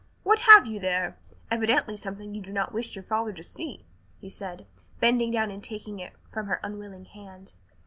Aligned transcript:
"What 0.23 0.39
have 0.51 0.65
you 0.65 0.79
there? 0.79 1.19
Evidently 1.51 1.95
something 1.95 2.33
you 2.33 2.41
do 2.41 2.51
not 2.51 2.73
wish 2.73 2.95
your 2.95 3.03
father 3.03 3.31
to 3.33 3.43
see," 3.43 3.85
he 4.19 4.31
said, 4.31 4.65
bending 4.99 5.29
down 5.29 5.51
and 5.51 5.63
taking 5.63 5.99
it 5.99 6.13
from 6.33 6.47
her 6.47 6.59
unwilling 6.63 7.05
hand. 7.05 7.53